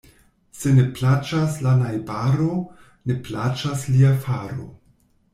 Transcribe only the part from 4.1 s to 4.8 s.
faro.